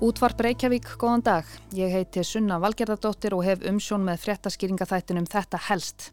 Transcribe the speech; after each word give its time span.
Útvarp 0.00 0.38
Reykjavík, 0.40 0.86
góðan 0.96 1.20
dag. 1.20 1.48
Ég 1.76 1.92
heiti 1.92 2.22
Sunna 2.24 2.56
Valgerðardóttir 2.56 3.34
og 3.36 3.42
hef 3.44 3.66
umsjón 3.68 4.00
með 4.06 4.22
fréttaskýringaþættinum 4.22 5.26
Þetta 5.28 5.58
helst. 5.66 6.06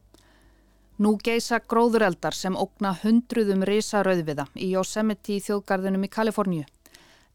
Nú 0.99 1.13
geisa 1.23 1.61
gróðureldar 1.63 2.35
sem 2.35 2.57
ógna 2.59 2.91
hundruðum 2.99 3.63
risa 3.63 4.01
rauðviða 4.03 4.49
í 4.59 4.73
Yosemite 4.73 5.39
þjóðgarðunum 5.45 6.03
í 6.03 6.11
Kaliforníu. 6.11 6.65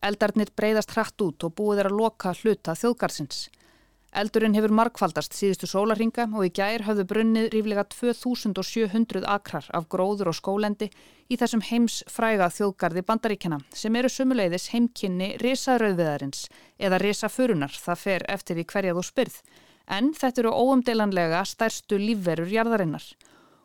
Eldarnir 0.04 0.52
breyðast 0.52 0.92
hratt 0.92 1.24
út 1.24 1.48
og 1.48 1.56
búið 1.56 1.86
er 1.86 1.88
að 1.88 1.96
loka 2.02 2.34
hluta 2.42 2.76
þjóðgarðsins. 2.76 3.46
Eldurinn 4.12 4.52
hefur 4.52 4.74
markfaldast 4.76 5.32
síðustu 5.32 5.64
sólarhinga 5.70 6.26
og 6.36 6.44
í 6.44 6.50
gær 6.52 6.82
hafðu 6.84 7.06
brunnið 7.08 7.46
ríflega 7.54 7.86
2700 7.94 9.24
akrar 9.24 9.64
af 9.72 9.86
gróður 9.88 10.28
og 10.28 10.36
skólendi 10.36 10.90
í 11.32 11.38
þessum 11.40 11.62
heims 11.64 12.02
fræga 12.12 12.50
þjóðgarði 12.52 13.04
bandaríkjana 13.08 13.62
sem 13.72 13.96
eru 13.96 14.10
sumuleiðis 14.12 14.68
heimkynni 14.74 15.30
risaðröðviðarins 15.40 16.44
eða 16.76 17.00
risafurunar 17.00 17.72
það 17.72 18.02
fer 18.02 18.26
eftir 18.36 18.60
því 18.60 18.66
hverjað 18.74 19.00
og 19.00 19.08
spyrð. 19.08 19.40
En 19.88 20.12
þetta 20.12 20.44
eru 20.44 20.52
óumdelanlega 20.60 21.40
stærstu 21.48 21.96
lífverur 21.96 22.52
jarðarinnar 22.52 23.08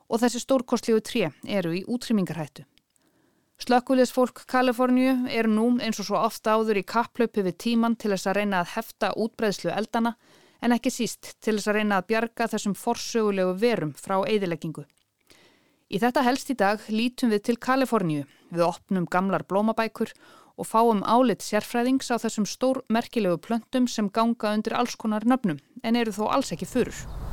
og 0.07 0.23
þessi 0.23 0.45
stórkostlíu 0.45 1.03
tré 1.03 1.27
eru 1.43 1.75
í 1.75 1.83
útrýmingarhættu. 1.83 2.63
Slökkulisfólk 3.57 4.45
Kaliforníu 4.47 5.27
er 5.33 5.47
nú 5.49 5.71
eins 5.81 5.99
og 5.99 6.07
svo 6.07 6.19
ofta 6.21 6.55
áður 6.55 6.77
í 6.79 6.87
kapplöpu 6.87 7.41
við 7.41 7.55
tíman 7.63 7.95
til 7.97 8.11
þess 8.13 8.29
að 8.29 8.37
reyna 8.37 8.59
að 8.61 8.75
hefta 8.75 9.15
útbreðslu 9.17 9.71
eldana 9.73 10.13
en 10.61 10.75
ekki 10.75 10.91
síst 10.93 11.35
til 11.41 11.57
þess 11.57 11.69
að 11.71 11.79
reyna 11.79 11.99
að 11.99 12.07
bjarga 12.11 12.49
þessum 12.53 12.75
forsögulegu 12.77 13.53
verum 13.61 13.93
frá 13.97 14.19
eðileggingu. 14.23 14.85
Í 15.87 16.01
þetta 16.03 16.25
helst 16.25 16.49
í 16.51 16.57
dag 16.59 16.81
lítum 16.91 17.31
við 17.31 17.45
til 17.47 17.57
Kaliforníu, 17.63 18.25
við 18.51 18.65
opnum 18.65 19.07
gamlar 19.07 19.45
blómabækur 19.47 20.11
og 20.57 20.67
fáum 20.67 21.05
álit 21.05 21.45
sérfræðings 21.45 22.11
á 22.11 22.17
þessum 22.19 22.49
stór 22.49 22.81
merkilegu 22.89 23.39
plöntum 23.39 23.87
sem 23.87 24.09
ganga 24.09 24.55
undir 24.57 24.75
alls 24.75 24.97
konar 24.99 25.23
nöfnum 25.23 25.61
en 25.83 25.95
eru 25.95 26.11
þó 26.11 26.27
alls 26.33 26.51
ekki 26.51 26.67
fyrir. 26.67 27.26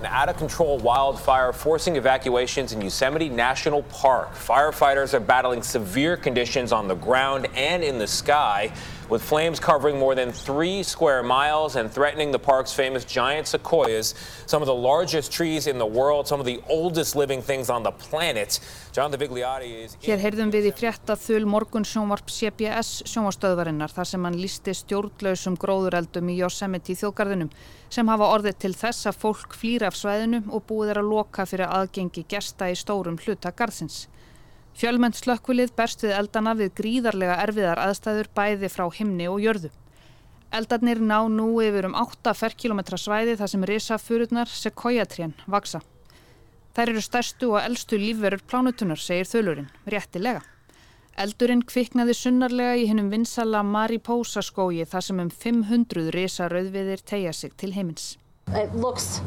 An 0.00 0.06
out-of-control 0.06 0.78
wildfire 0.78 1.52
forcing 1.52 1.96
evacuations 1.96 2.72
in 2.72 2.80
Yosemite 2.80 3.28
National 3.28 3.82
Park. 3.82 4.34
Firefighters 4.34 5.12
are 5.12 5.20
battling 5.20 5.62
severe 5.62 6.16
conditions 6.16 6.72
on 6.72 6.88
the 6.88 6.94
ground 6.94 7.48
and 7.54 7.84
in 7.84 7.98
the 7.98 8.06
sky, 8.06 8.72
with 9.10 9.22
flames 9.22 9.58
covering 9.58 9.98
more 9.98 10.14
than 10.14 10.30
three 10.32 10.82
square 10.82 11.22
miles 11.22 11.76
and 11.76 11.90
threatening 11.90 12.30
the 12.30 12.38
park's 12.38 12.72
famous 12.72 13.04
giant 13.04 13.46
sequoias, 13.46 14.14
some 14.46 14.62
of 14.62 14.66
the 14.66 14.74
largest 14.74 15.32
trees 15.32 15.66
in 15.66 15.78
the 15.78 15.86
world, 15.86 16.28
some 16.28 16.40
of 16.40 16.46
the 16.46 16.60
oldest 16.68 17.16
living 17.16 17.42
things 17.42 17.70
on 17.70 17.82
the 17.82 17.90
planet. 17.90 18.60
John 18.92 19.12
Vigliotti 19.12 19.84
is... 19.84 19.96
Hér 20.04 20.20
heyrðum 20.22 20.52
við 20.54 20.70
í 20.70 20.74
frétta 20.76 21.16
þul 21.18 21.46
morgun 21.46 21.86
sjónvarp 21.86 22.30
CBS 22.30 23.02
sjónvarstöðvarinnar 23.10 23.92
þar 23.94 24.10
sem 24.12 24.26
hann 24.28 24.38
listi 24.40 24.74
stjórnlausum 24.74 25.58
gróðureldum 25.60 26.30
í 26.30 26.38
Yosemite 26.40 26.98
þjóðgarðinum 26.98 27.52
sem 27.90 28.10
hafa 28.10 28.30
orðið 28.36 28.58
til 28.66 28.74
þess 28.78 29.10
að 29.10 29.20
fólk 29.24 29.54
flýra 29.58 29.90
af 29.90 29.98
svæðinu 29.98 30.44
og 30.50 30.66
búið 30.68 30.94
er 30.94 31.02
að 31.02 31.10
loka 31.14 31.46
fyrir 31.46 31.70
aðgengi 31.70 32.26
gesta 32.30 32.70
í 32.70 32.78
stórum 32.78 33.18
hluta 33.22 33.54
garðsins. 33.54 34.09
Fjölmenn 34.78 35.16
slökkvilið 35.16 35.74
berst 35.76 36.04
við 36.04 36.14
eldana 36.16 36.54
við 36.56 36.72
gríðarlega 36.78 37.38
erfiðar 37.44 37.80
aðstæður 37.82 38.30
bæði 38.36 38.70
frá 38.72 38.86
himni 38.96 39.26
og 39.28 39.40
jörðu. 39.42 39.70
Eldarnir 40.50 40.98
ná 40.98 41.18
nú 41.30 41.48
yfir 41.62 41.86
um 41.86 41.96
8 41.98 42.32
ferkilometra 42.34 42.98
svæði 42.98 43.36
þar 43.38 43.50
sem 43.52 43.66
risafururnar 43.70 44.50
Sequoia-trén 44.50 45.34
vaksa. 45.46 45.82
Þær 46.74 46.94
eru 46.94 47.02
stærstu 47.02 47.50
og 47.54 47.60
eldstu 47.64 47.98
lífverur 47.98 48.42
plánutunar, 48.46 48.98
segir 48.98 49.28
þölurinn, 49.30 49.70
réttilega. 49.90 50.42
Eldurinn 51.18 51.64
kviknaði 51.66 52.14
sunnarlega 52.16 52.78
í 52.78 52.86
hennum 52.88 53.10
vinsala 53.12 53.64
Mariposa 53.66 54.42
skógi 54.46 54.86
þar 54.88 55.04
sem 55.04 55.22
um 55.26 55.30
500 55.30 56.10
risa 56.14 56.48
rauðviðir 56.48 57.02
tegja 57.04 57.34
sig 57.36 57.56
til 57.58 57.74
heimins. 57.74 58.14
It 58.52 58.74
looks 58.74 59.20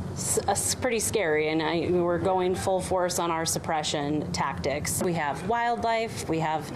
uh, 0.48 0.56
pretty 0.82 1.00
scary, 1.00 1.50
and 1.50 1.62
I, 1.62 1.88
we're 1.90 2.20
going 2.20 2.56
full 2.56 2.82
force 2.82 3.20
on 3.20 3.32
our 3.32 3.46
suppression 3.46 4.30
tactics. 4.34 5.02
We 5.02 5.14
have 5.14 5.48
wildlife, 5.48 6.28
we 6.28 6.40
have 6.40 6.70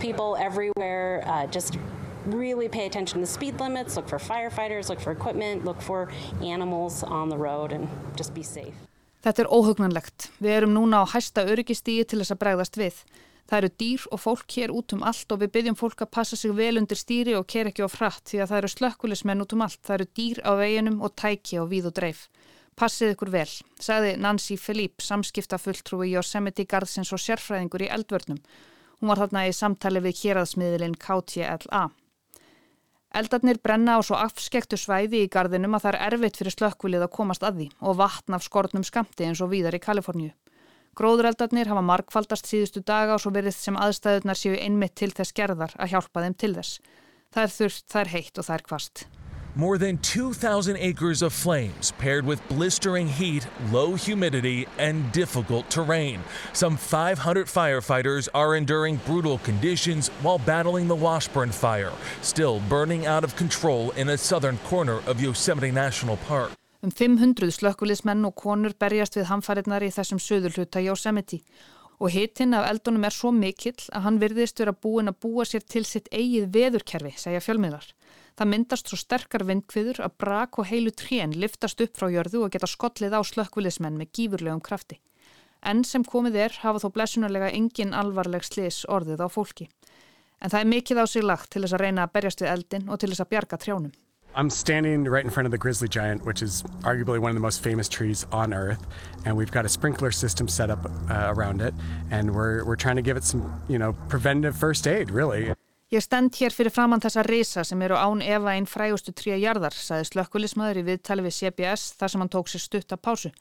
people 0.00 0.36
everywhere. 0.36 1.22
Uh, 1.26 1.46
just 1.46 1.76
really 2.24 2.68
pay 2.68 2.86
attention 2.86 3.20
to 3.20 3.20
the 3.20 3.30
speed 3.30 3.60
limits, 3.60 3.96
look 3.96 4.08
for 4.08 4.18
firefighters, 4.18 4.88
look 4.88 5.00
for 5.00 5.12
equipment, 5.12 5.64
look 5.64 5.80
for 5.82 6.10
animals 6.42 7.02
on 7.02 7.28
the 7.28 7.36
road, 7.36 7.72
and 7.72 7.86
just 8.16 8.34
be 8.34 8.42
safe. 8.42 8.74
Þetta 9.20 9.44
er 9.44 9.50
óhugnanlegt. 9.52 10.30
Við 10.40 10.54
erum 10.62 10.72
núna 10.72 11.02
á 11.04 11.12
hæsta 11.12 11.44
öryggistíi 11.44 12.06
til 12.08 12.22
þess 12.22 12.32
að 12.32 12.40
bregðast 12.40 12.78
við. 12.80 13.02
Það 13.48 13.58
eru 13.58 13.70
dýr 13.82 14.06
og 14.10 14.20
fólk 14.22 14.56
hér 14.56 14.74
út 14.74 14.94
um 14.96 15.04
allt 15.06 15.32
og 15.32 15.40
við 15.42 15.52
byggjum 15.56 15.78
fólk 15.80 16.04
að 16.04 16.12
passa 16.16 16.36
sig 16.36 16.52
vel 16.54 16.76
undir 16.80 16.98
stýri 17.00 17.36
og 17.38 17.48
ker 17.50 17.70
ekki 17.70 17.86
á 17.86 17.88
fratt 17.90 18.24
því 18.30 18.42
að 18.42 18.50
það 18.52 18.60
eru 18.60 18.72
slökkulismenn 18.74 19.44
út 19.44 19.54
um 19.56 19.64
allt. 19.66 19.80
Það 19.86 19.96
eru 19.96 20.08
dýr 20.20 20.42
á 20.46 20.52
veginum 20.60 21.00
og 21.00 21.14
tæki 21.16 21.60
á 21.60 21.64
víð 21.70 21.90
og 21.90 21.96
dreif. 21.98 22.26
Passið 22.80 23.14
ykkur 23.14 23.32
vel, 23.34 23.48
sagði 23.82 24.12
Nancy 24.16 24.56
Philippe, 24.56 25.04
samskiptafulltrúi 25.04 26.14
Yosemite 26.14 26.64
Garðsins 26.64 27.10
og 27.12 27.20
sérfræðingur 27.20 27.84
í 27.84 27.90
eldvörnum. 27.92 28.38
Hún 29.00 29.10
var 29.10 29.20
þarna 29.20 29.48
í 29.48 29.56
samtali 29.56 30.00
við 30.04 30.16
kjeraðsmiðilinn 30.20 30.96
KTLA. 31.00 31.88
Eldarnir 33.20 33.58
brenna 33.58 33.98
á 33.98 34.00
svo 34.06 34.14
afskektu 34.14 34.78
svæði 34.78 35.24
í 35.24 35.30
garðinum 35.34 35.74
að 35.74 35.86
það 35.86 35.96
er 35.96 36.04
erfitt 36.06 36.36
fyrir 36.38 36.54
slökkvilið 36.54 37.04
að 37.08 37.14
komast 37.16 37.42
að 37.42 37.56
því 37.58 37.66
og 37.90 37.96
vatn 37.98 38.36
af 38.36 38.44
skortnum 38.46 38.86
skamti 38.86 39.26
eins 39.26 39.42
og 39.42 39.50
víðar 39.50 39.74
í 39.74 39.82
Kaliforníu. 39.82 40.30
Gróðureldarnir 41.00 41.70
hafa 41.70 41.80
markfaldast 41.80 42.44
síðustu 42.44 42.82
daga 42.84 43.14
og 43.14 43.22
svo 43.22 43.30
verðist 43.32 43.64
sem 43.64 43.76
aðstæðunar 43.80 44.36
séu 44.36 44.58
einmitt 44.60 44.98
til 45.00 45.08
þess 45.16 45.32
gerðar 45.32 45.72
að 45.80 45.94
hjálpa 45.94 46.26
þeim 46.26 46.34
til 46.36 46.50
þess. 46.58 46.74
Það 47.32 47.46
er 47.46 47.54
þurft, 47.54 47.84
það 47.88 48.00
er 48.02 48.10
heitt 48.12 48.40
og 48.42 48.44
það 48.44 48.58
er 48.58 48.64
kvast. 48.66 49.02
More 49.54 49.78
than 49.78 49.96
2,000 49.98 50.76
acres 50.76 51.22
of 51.22 51.32
flames 51.32 51.92
paired 51.98 52.26
with 52.26 52.46
blistering 52.50 53.08
heat, 53.08 53.48
low 53.72 53.94
humidity, 53.94 54.68
and 54.76 55.10
difficult 55.10 55.70
terrain. 55.70 56.20
Some 56.52 56.76
500 56.76 57.46
firefighters 57.46 58.28
are 58.34 58.54
enduring 58.54 59.00
brutal 59.06 59.38
conditions 59.38 60.08
while 60.20 60.38
battling 60.38 60.86
the 60.86 60.94
Washburn 60.94 61.50
fire, 61.50 61.94
still 62.20 62.60
burning 62.68 63.06
out 63.06 63.24
of 63.24 63.34
control 63.36 63.90
in 63.92 64.10
a 64.10 64.18
southern 64.18 64.58
corner 64.68 65.00
of 65.06 65.18
Yosemite 65.18 65.70
National 65.70 66.18
Park. 66.28 66.59
Um 66.80 66.90
500 66.90 67.52
slökkulismenn 67.52 68.24
og 68.24 68.38
konur 68.40 68.72
berjast 68.80 69.18
við 69.18 69.26
hamfæriðnar 69.28 69.84
í 69.84 69.90
þessum 69.92 70.20
söður 70.22 70.54
hluta 70.56 70.80
Yosemite 70.80 71.42
og 72.00 72.14
hitinn 72.14 72.56
af 72.56 72.64
eldunum 72.70 73.04
er 73.04 73.12
svo 73.12 73.28
mikill 73.36 73.76
að 73.92 74.06
hann 74.06 74.20
virðist 74.22 74.62
vera 74.62 74.72
búin 74.72 75.12
að 75.12 75.18
búa 75.20 75.44
sér 75.44 75.60
til 75.60 75.84
sitt 75.84 76.08
eigið 76.08 76.48
veðurkerfi, 76.54 77.12
segja 77.20 77.42
fjölmiðlar. 77.44 77.84
Það 78.32 78.50
myndast 78.54 78.88
svo 78.88 78.96
sterkar 78.96 79.44
vindkviður 79.44 80.00
að 80.06 80.16
brak 80.24 80.56
og 80.56 80.70
heilu 80.72 80.94
trén 80.96 81.36
liftast 81.36 81.84
upp 81.84 82.00
frá 82.00 82.08
jörðu 82.08 82.46
og 82.46 82.54
geta 82.56 82.70
skollið 82.70 83.12
á 83.12 83.20
slökkulismenn 83.28 84.00
með 84.00 84.14
gífurlegum 84.16 84.64
krafti. 84.64 84.96
Enn 85.60 85.84
sem 85.84 86.00
komið 86.00 86.38
er 86.46 86.60
hafa 86.62 86.80
þó 86.80 86.94
blessunarlega 86.96 87.52
engin 87.52 87.92
alvarleg 87.92 88.46
slis 88.48 88.86
orðið 88.88 89.20
á 89.20 89.28
fólki. 89.28 89.68
En 90.40 90.48
það 90.48 90.62
er 90.62 90.72
mikið 90.72 91.02
á 91.02 91.06
sig 91.12 91.28
lagt 91.28 91.52
til 91.52 91.60
þess 91.60 91.76
að 91.76 91.84
reyna 91.84 92.08
að 92.08 92.14
berjast 92.16 92.40
við 92.40 92.54
eldin 92.54 92.88
og 92.88 92.96
til 92.96 93.12
þess 93.12 93.26
að 93.26 93.34
bjarga 93.34 93.60
trjánum. 93.60 93.92
I'm 94.34 94.48
standing 94.50 95.04
right 95.04 95.24
in 95.24 95.30
front 95.30 95.46
of 95.46 95.50
the 95.50 95.58
grizzly 95.58 95.88
giant, 95.88 96.24
which 96.24 96.40
is 96.42 96.62
arguably 96.82 97.18
one 97.18 97.30
of 97.30 97.34
the 97.34 97.40
most 97.40 97.62
famous 97.62 97.88
trees 97.88 98.26
on 98.30 98.54
Earth, 98.54 98.86
and 99.24 99.36
we've 99.36 99.50
got 99.50 99.64
a 99.64 99.68
sprinkler 99.68 100.10
system 100.10 100.46
set 100.48 100.70
up 100.70 100.84
uh, 101.10 101.32
around 101.34 101.60
it, 101.60 101.74
and 102.10 102.34
we're, 102.34 102.64
we're 102.64 102.76
trying 102.76 102.96
to 102.96 103.02
give 103.02 103.16
it 103.16 103.24
some, 103.24 103.62
you 103.68 103.78
know, 103.78 103.92
preventative 104.08 104.56
first 104.56 104.86
aid, 104.86 105.10
really. 105.10 105.52
Ég 105.90 106.02
stend 106.06 106.36
hér 106.38 106.54
fyrir 106.54 106.70
framann 106.70 107.02
þessa 107.02 107.24
risa 107.26 107.64
sem 107.66 107.80
eru 107.82 107.96
án 107.98 108.20
efa 108.22 108.52
einn 108.54 108.68
frægustu 108.70 109.10
tríja 109.10 109.40
jarðar, 109.42 109.74
saði 109.74 110.06
slökkulismæður 110.12 110.78
í 110.78 110.84
viðtali 110.86 111.24
við 111.26 111.34
CBS 111.34 111.96
þar 111.98 112.12
sem 112.12 112.22
hann 112.22 112.30
tók 112.30 112.52
sér 112.52 112.62
stutt 112.62 112.94
að 112.94 113.00
pásu. 113.02 113.32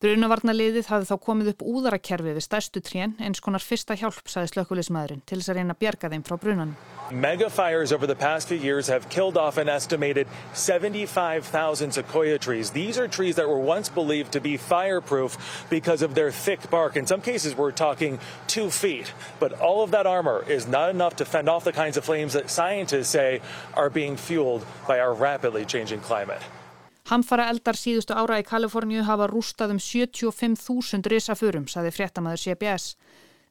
Brunavarnaliðið 0.00 0.86
hafði 0.88 1.06
þá 1.10 1.16
komið 1.20 1.48
upp 1.50 1.62
úðarakerfi 1.68 2.32
við 2.32 2.44
stærstu 2.46 2.80
trén 2.80 3.10
eins 3.20 3.42
konar 3.44 3.60
fyrsta 3.60 3.92
hjálp, 4.00 4.22
saði 4.32 4.48
slökkulismæðurinn, 4.48 5.20
til 5.28 5.36
þess 5.36 5.50
að 5.52 5.58
reyna 5.58 5.74
að 5.74 5.80
bjarga 5.82 6.08
þeim 6.14 6.22
frá 6.24 6.36
brunan. 6.40 6.70
Megafires 7.12 7.92
over 7.92 8.06
the 8.08 8.16
past 8.16 8.48
few 8.48 8.56
years 8.56 8.88
have 8.88 9.10
killed 9.10 9.36
off 9.36 9.58
an 9.58 9.68
estimated 9.68 10.26
75,000 10.54 11.92
sequoia 11.92 12.38
trees. 12.38 12.70
These 12.70 12.96
are 12.96 13.08
trees 13.08 13.36
that 13.36 13.46
were 13.46 13.60
once 13.60 13.90
believed 13.90 14.32
to 14.32 14.40
be 14.40 14.56
fireproof 14.56 15.36
because 15.68 16.00
of 16.00 16.14
their 16.14 16.30
thick 16.30 16.70
bark. 16.70 16.96
In 16.96 17.06
some 17.06 17.20
cases, 17.20 17.54
we're 17.54 17.70
talking 17.70 18.18
two 18.46 18.70
feet. 18.70 19.12
But 19.38 19.60
all 19.60 19.82
of 19.82 19.90
that 19.90 20.06
armor 20.06 20.46
is 20.48 20.66
not 20.66 20.88
enough 20.88 21.16
to 21.16 21.26
fend 21.26 21.50
off 21.50 21.64
the 21.64 21.76
kinds 21.76 21.98
of 21.98 22.06
flames 22.06 22.32
that 22.32 22.48
scientists 22.48 23.10
say 23.10 23.42
are 23.74 23.90
being 23.90 24.16
fueled 24.16 24.64
by 24.88 24.98
our 24.98 25.12
rapidly 25.12 25.66
changing 25.66 26.00
climate. 26.00 26.40
Hamfara 27.10 27.48
eldar 27.50 27.74
síðustu 27.74 28.14
ára 28.14 28.36
í 28.38 28.44
Kaliforníu 28.46 29.02
hafa 29.02 29.26
rústað 29.26 29.72
um 29.74 29.80
75.000 29.82 31.10
risafurum, 31.10 31.66
saði 31.66 31.90
fréttamaður 31.90 32.42
CBS. 32.44 32.92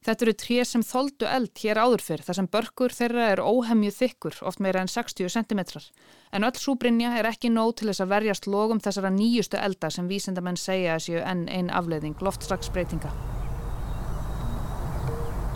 Þetta 0.00 0.24
eru 0.24 0.32
tré 0.40 0.62
sem 0.64 0.84
þoldu 0.86 1.26
eld 1.28 1.60
hér 1.60 1.76
áður 1.76 2.00
fyrr 2.00 2.22
þar 2.24 2.38
sem 2.38 2.48
börkur 2.54 2.94
þeirra 2.96 3.26
er 3.34 3.42
óhemju 3.44 3.90
þykkur, 3.92 4.38
oft 4.48 4.62
meira 4.64 4.80
en 4.80 4.88
60 4.88 5.28
cm. 5.28 5.60
En 6.32 6.48
öll 6.48 6.56
súbrinja 6.56 7.12
er 7.20 7.28
ekki 7.28 7.52
nóg 7.52 7.74
til 7.76 7.90
þess 7.90 8.00
að 8.06 8.14
verjast 8.14 8.48
logum 8.48 8.80
þessara 8.80 9.12
nýjustu 9.12 9.60
elda 9.60 9.92
sem 9.92 10.08
vísendamenn 10.08 10.56
segja 10.56 10.96
að 10.96 11.04
séu 11.10 11.20
enn 11.20 11.44
einn 11.52 11.68
afleiðing 11.68 12.16
loftslagsbreytinga. 12.24 13.12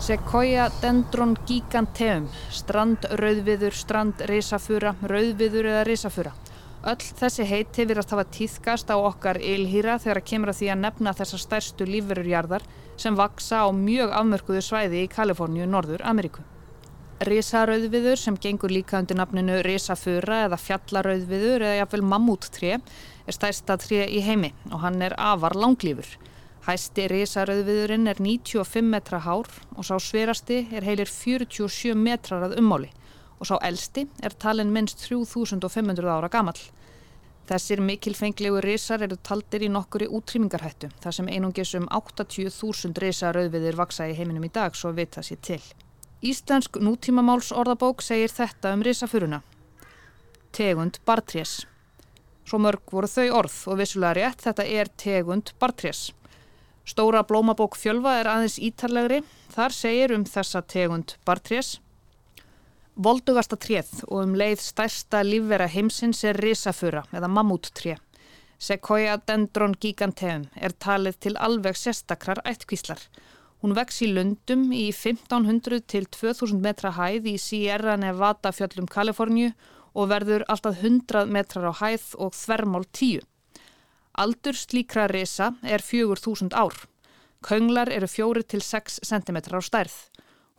Sequoia 0.05 0.69
dendron 0.83 1.39
giganteum, 1.49 2.29
strandrauðviður, 2.53 3.73
strandrisafura, 3.81 4.93
rauðviður 5.09 5.73
eða 5.73 5.87
risafura. 5.89 6.35
Öll 6.85 7.01
þessi 7.01 7.47
heiti 7.49 7.87
virðast 7.89 8.11
hafa 8.13 8.27
týðkast 8.29 8.91
á 8.93 9.01
okkar 9.01 9.39
ylhýra 9.41 9.95
þegar 10.03 10.19
að 10.21 10.27
kemur 10.29 10.51
að 10.53 10.59
því 10.59 10.67
að 10.69 10.81
nefna 10.83 11.13
þessar 11.17 11.41
stærstu 11.41 11.87
lífverurjarðar 11.89 12.67
sem 13.01 13.17
vaksa 13.17 13.63
á 13.65 13.69
mjög 13.73 14.11
afmörkuðu 14.13 14.61
svæði 14.67 14.99
í 15.01 15.09
Kaliforníu, 15.09 15.65
Norður 15.65 16.05
Ameríku. 16.05 16.43
Risarauðviður 17.25 18.21
sem 18.21 18.37
gengur 18.37 18.75
líka 18.75 18.99
undir 19.01 19.17
nafninu 19.17 19.63
risafura 19.65 20.43
eða 20.45 20.59
fjallarauðviður 20.61 21.65
eða 21.65 21.79
jafnvel 21.79 22.03
mammúttré 22.11 22.75
er 22.77 23.39
stærsta 23.39 23.79
tré 23.81 24.03
í 24.05 24.21
heimi 24.27 24.53
og 24.69 24.83
hann 24.85 25.01
er 25.07 25.17
afar 25.17 25.57
langlífur. 25.57 26.11
Hæsti 26.69 27.07
risarauðviðurinn 27.15 28.13
er 28.13 28.21
95 28.21 28.93
metra 28.93 29.23
hár 29.25 29.49
og 29.73 29.89
sá 29.89 29.97
sverasti 29.97 30.67
er 30.69 30.85
heilir 30.85 31.09
47 31.09 31.97
metrar 31.97 32.45
að 32.51 32.59
ummáli 32.61 32.93
og 33.45 33.51
sá 33.51 33.59
elsti 33.69 34.07
er 34.25 34.33
talin 34.41 34.73
minnst 34.73 35.05
3500 35.05 36.09
ára 36.09 36.31
gamal. 36.33 36.57
Þessir 37.45 37.83
mikilfenglegu 37.85 38.63
risar 38.65 39.03
eru 39.05 39.19
taldir 39.21 39.67
í 39.67 39.69
nokkuri 39.69 40.07
útrýmingarhættu 40.09 40.89
þar 41.03 41.17
sem 41.19 41.29
einungis 41.29 41.75
um 41.77 41.85
80.000 41.93 42.97
risarauðviðir 43.05 43.77
vaksa 43.77 44.09
í 44.09 44.15
heiminum 44.17 44.47
í 44.49 44.53
dag 44.55 44.73
svo 44.73 44.95
vita 44.97 45.21
sér 45.21 45.43
til. 45.45 45.61
Íslensk 46.25 46.81
nútímamáls 46.81 47.53
orðabók 47.53 48.01
segir 48.01 48.33
þetta 48.33 48.73
um 48.73 48.87
risafuruna. 48.87 49.43
Tegund 50.57 51.03
bartrés. 51.05 51.67
Svo 52.49 52.63
mörg 52.65 52.89
voru 52.97 53.11
þau 53.13 53.29
orð 53.43 53.61
og 53.69 53.81
vissulega 53.83 54.17
rétt 54.23 54.49
þetta 54.49 54.65
er 54.65 54.89
tegund 54.97 55.53
bartrés. 55.61 56.15
Stóra 56.89 57.21
blómabók 57.29 57.77
fjölva 57.77 58.17
er 58.23 58.29
aðeins 58.29 58.57
ítarlegri. 58.57 59.21
Þar 59.53 59.73
segir 59.77 60.17
um 60.17 60.25
þessa 60.25 60.65
tegund 60.65 61.19
bartrés 61.29 61.79
Voldugasta 62.95 63.57
tréð 63.59 64.05
og 64.07 64.21
um 64.23 64.35
leið 64.39 64.61
stærsta 64.63 65.25
lífvera 65.27 65.67
heimsins 65.67 66.21
er 66.23 66.37
risafura 66.39 67.01
eða 67.11 67.27
mammúttré. 67.27 67.97
Sequoia 68.63 69.17
dendron 69.19 69.75
giganteum 69.75 70.45
er 70.55 70.77
talið 70.79 71.19
til 71.27 71.35
alveg 71.43 71.75
sérstakrar 71.75 72.39
ættkvíslar. 72.47 73.03
Hún 73.59 73.75
vex 73.75 73.99
í 74.07 74.13
lundum 74.13 74.71
í 74.71 74.93
1500 74.93 75.83
til 75.91 76.07
2000 76.07 76.63
metra 76.63 76.95
hæð 76.95 77.27
í 77.33 77.35
Sierra 77.43 77.97
Nevada 77.99 78.55
fjöllum 78.55 78.87
Kaliforníu 78.87 79.51
og 79.95 80.11
verður 80.15 80.47
alltaf 80.47 80.79
100 80.79 81.27
metrar 81.27 81.75
á 81.75 81.75
hæð 81.83 82.09
og 82.15 82.39
þvermál 82.39 82.87
10. 82.93 83.27
Aldur 84.23 84.55
slíkra 84.55 85.11
risa 85.11 85.57
er 85.67 85.83
4000 85.83 86.55
ár. 86.55 86.87
Könglar 87.43 87.91
eru 87.91 88.07
4 88.07 88.47
til 88.47 88.63
6 88.63 89.03
cm 89.03 89.43
á 89.51 89.59
stærð. 89.59 89.95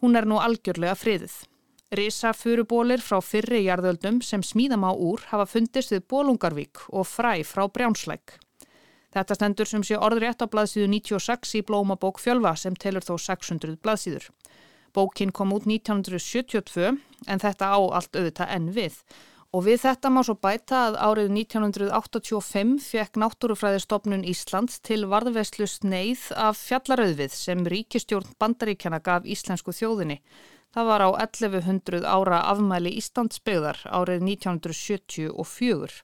Hún 0.03 0.19
er 0.19 0.27
nú 0.27 0.43
algjörlega 0.43 0.99
friðið. 0.99 1.45
Rísafurubólir 1.95 2.99
frá 2.99 3.21
fyrri 3.23 3.61
jarðöldum 3.65 4.17
sem 4.25 4.41
smíðam 4.43 4.83
á 4.83 4.91
úr 4.91 5.21
hafa 5.31 5.45
fundist 5.47 5.93
við 5.93 6.03
Bólungarvík 6.11 6.81
og 6.91 7.07
fræ 7.07 7.39
frá 7.47 7.63
Brjánslæk. 7.71 8.35
Þetta 9.15 9.37
stendur 9.37 9.69
sem 9.69 9.83
sé 9.87 9.95
orðrétt 9.95 10.43
á 10.43 10.51
blaðsíðu 10.51 10.89
96 10.91 11.53
í 11.55 11.61
blómabók 11.63 12.19
fjölva 12.19 12.51
sem 12.59 12.75
telur 12.75 13.05
þó 13.05 13.15
600 13.15 13.77
blaðsíður. 13.79 14.27
Bókin 14.95 15.31
kom 15.31 15.53
út 15.55 15.67
1972 15.67 16.97
en 17.27 17.43
þetta 17.43 17.71
á 17.71 17.79
allt 17.79 18.11
auðvitað 18.15 18.51
enn 18.57 18.69
við. 18.75 18.99
Og 19.55 19.63
við 19.63 19.85
þetta 19.85 20.09
má 20.11 20.19
svo 20.27 20.33
bæta 20.35 20.81
að 20.89 20.97
árið 20.99 21.29
1985 21.31 22.73
fekk 22.83 23.19
Náttúrufræðistofnun 23.21 24.25
Íslands 24.27 24.81
til 24.83 25.05
varðveslu 25.07 25.67
sneið 25.69 26.25
af 26.35 26.59
fjallarauðvið 26.59 27.37
sem 27.37 27.63
ríkistjórn 27.71 28.35
bandaríkjana 28.41 28.99
gaf 29.05 29.23
íslensku 29.23 29.71
þjóðinni 29.71 30.19
Það 30.75 30.87
var 30.91 31.03
á 31.07 31.09
1100 31.23 32.03
ára 32.03 32.41
afmæli 32.51 32.91
Íslandsbyggðar 32.99 33.77
árið 33.95 34.25
1974. 34.27 36.01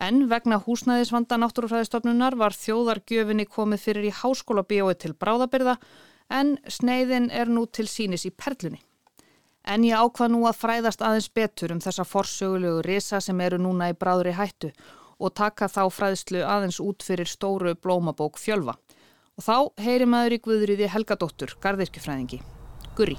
En 0.00 0.22
vegna 0.30 0.56
húsnæðisvanda 0.64 1.36
náttúrufræðistofnunar 1.42 2.38
var 2.40 2.56
þjóðargjöfinni 2.56 3.44
komið 3.44 3.84
fyrir 3.84 4.08
í 4.08 4.14
háskóla 4.22 4.64
bíói 4.64 4.96
til 4.96 5.12
bráðabyrða 5.12 5.76
en 6.32 6.56
sneiðin 6.64 7.28
er 7.28 7.52
nú 7.52 7.66
til 7.68 7.84
sínis 7.92 8.24
í 8.24 8.32
perlunni. 8.32 8.80
En 9.66 9.82
ég 9.82 9.98
ákvað 9.98 10.30
nú 10.30 10.44
að 10.46 10.60
fræðast 10.60 11.00
aðeins 11.02 11.26
betur 11.34 11.72
um 11.74 11.80
þessa 11.82 12.04
forsögulegu 12.06 12.84
risa 12.86 13.18
sem 13.20 13.40
eru 13.42 13.58
núna 13.58 13.90
í 13.90 13.96
bráðri 13.98 14.36
hættu 14.38 14.70
og 15.18 15.32
taka 15.34 15.66
þá 15.66 15.82
fræðslu 15.90 16.44
aðeins 16.46 16.78
út 16.84 17.02
fyrir 17.02 17.26
stóru 17.26 17.72
blómabók 17.74 18.38
fjölva. 18.38 18.76
Og 19.36 19.44
þá 19.44 19.82
heyri 19.82 20.06
maður 20.06 20.36
í 20.36 20.42
Guðriði 20.44 20.90
Helgadóttur, 20.92 21.56
gardirkjufræðingi. 21.60 22.38
Guri. 22.96 23.16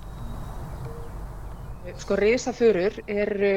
Sko 2.00 2.16
risafurur 2.20 2.96
eru 3.08 3.52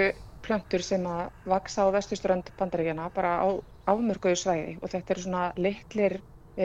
plöntur 0.45 0.83
sem 0.85 1.07
að 1.07 1.31
vaksa 1.49 1.87
á 1.87 1.95
vestusturönd 1.95 2.51
bandaríkjana 2.59 3.09
bara 3.15 3.39
á 3.43 3.49
afmörgauðu 3.91 4.39
svæði 4.39 4.77
og 4.81 4.93
þetta 4.93 5.15
eru 5.15 5.25
svona 5.25 5.47
litlir, 5.61 6.19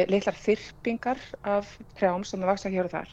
litlar 0.09 0.36
þyrpingar 0.44 1.21
af 1.47 1.71
trjám 2.00 2.25
sem 2.27 2.44
að 2.44 2.51
vaksa 2.51 2.71
hér 2.74 2.89
og 2.89 2.94
þar. 2.94 3.12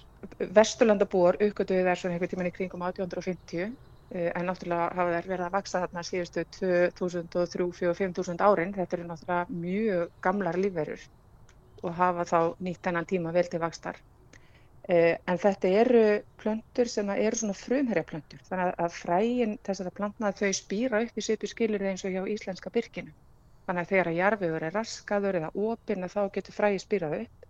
Vesturlandabúar 0.59 1.39
uppgötuði 1.47 1.87
þær 1.87 2.01
svona 2.01 2.17
einhvern 2.17 2.33
tíman 2.33 2.51
í 2.51 2.55
kringum 2.57 2.85
1850 2.87 3.63
eh, 3.65 4.31
en 4.31 4.47
náttúrulega 4.49 4.89
hafa 4.99 5.17
þær 5.17 5.29
verið 5.33 5.47
að 5.47 5.57
vaksa 5.57 5.83
þarna 5.85 6.05
síðustu 6.09 6.45
2003, 7.01 7.69
4, 7.81 7.97
5000 8.01 8.47
árin. 8.47 8.75
Þetta 8.77 8.99
eru 8.99 9.09
náttúrulega 9.11 9.59
mjög 9.67 10.17
gamlar 10.27 10.59
lífverur 10.59 11.05
og 11.83 11.95
hafa 11.99 12.27
þá 12.31 12.39
nýtt 12.67 12.83
þennan 12.87 13.09
tíma 13.11 13.35
vel 13.35 13.49
til 13.51 13.63
vakstar. 13.63 13.99
Eh, 14.91 15.15
en 15.31 15.39
þetta 15.39 15.75
eru 15.83 16.07
plöntur 16.43 16.89
sem 16.91 17.11
eru 17.15 17.39
svona 17.39 17.55
frumherjaplöntur 17.55 18.41
þannig 18.49 18.81
að 18.83 18.97
fræin 18.97 19.53
þess 19.63 19.85
að 19.85 19.93
plantna 19.99 20.33
þau 20.35 20.51
spýra 20.59 21.03
upp 21.05 21.19
í 21.19 21.23
svipu 21.23 21.51
skilir 21.51 21.85
eins 21.87 22.03
og 22.03 22.11
hjá 22.11 22.25
íslenska 22.33 22.73
byrkinu. 22.75 23.15
Þannig 23.67 23.85
að 23.85 23.93
þegar 23.93 24.11
að 24.11 24.19
jarfiður 24.19 24.67
er 24.67 24.77
raskaður 24.77 25.39
eða 25.41 25.51
opinn 25.69 26.09
þá 26.11 26.21
getur 26.35 26.57
fræi 26.57 26.81
spýrað 26.83 27.17
upp. 27.21 27.49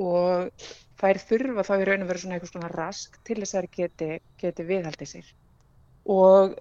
Og 0.00 0.66
þær 1.00 1.22
þurfa 1.28 1.64
þá 1.68 1.74
í 1.76 1.86
raun 1.88 2.04
og 2.04 2.10
veru 2.10 2.22
svona 2.22 2.36
eitthvað 2.36 2.52
svona 2.54 2.72
rask 2.72 3.18
til 3.28 3.38
þess 3.40 3.54
að 3.54 3.66
þær 3.66 3.70
geti, 3.76 4.10
geti 4.40 4.66
viðhaldið 4.70 5.12
sér. 5.12 5.32
Og 6.10 6.54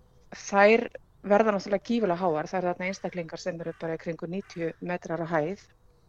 þær 0.50 0.86
verða 1.30 1.54
náttúrulega 1.56 1.88
gífulega 1.90 2.20
háar, 2.22 2.48
það 2.48 2.60
er 2.60 2.68
þarna 2.70 2.90
einstaklingar 2.90 3.42
sem 3.42 3.62
eru 3.64 3.76
bara 3.82 4.00
kringu 4.00 4.30
90 4.30 4.74
metrar 4.92 5.24
að 5.26 5.34
hæð. 5.34 5.64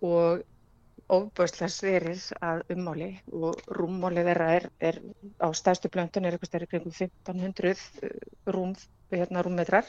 Og 0.06 0.44
ofböðslega 1.10 1.72
sverir 1.74 2.20
að 2.44 2.62
ummáli 2.74 3.08
og 3.34 3.58
rúmmálið 3.74 4.30
þeirra 4.30 4.48
er, 4.56 4.66
er 4.90 5.00
á 5.42 5.48
stærstu 5.56 5.90
blöndun 5.92 6.26
er 6.26 6.36
eitthvað 6.36 6.50
stærri 6.52 6.68
kringum 6.70 6.94
1500 6.94 7.72
eh, 8.06 8.14
rúm, 8.54 8.74
hérna, 9.10 9.42
rúmmetrar. 9.46 9.88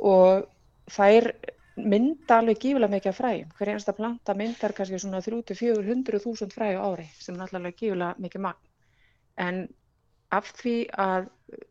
Og 0.00 0.48
þær 0.90 1.30
mynda 1.76 2.38
alveg 2.38 2.60
gífulega 2.62 2.92
mikið 2.92 3.10
af 3.12 3.18
fræjum. 3.18 3.54
Hver 3.58 3.70
einasta 3.72 3.94
planta 3.96 4.34
myndar 4.38 4.74
kannski 4.76 5.00
svona 5.02 5.22
300-400.000 5.24 6.54
fræju 6.54 6.84
ári 6.88 7.08
sem 7.18 7.34
er 7.38 7.46
alltaf 7.46 7.80
gífulega 7.80 8.14
mikið 8.26 8.44
magn. 8.46 8.70
En 9.46 9.64
af 10.34 10.50
því 10.58 10.74
að 11.04 11.28